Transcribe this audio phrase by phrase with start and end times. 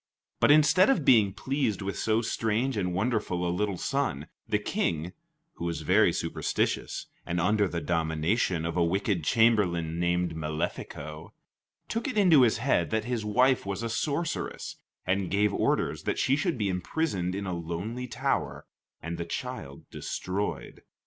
[0.39, 5.13] But instead of being pleased with so strange and wonderful a little son, the King
[5.57, 11.33] (who was very superstitious and under the domination of wicked chamberlain named Malefico)
[11.87, 16.17] took it into his head that his wife was a sorceress, and gave orders that
[16.17, 18.65] she should be imprisoned in a lonely tower
[19.03, 20.81] and the child destroyed.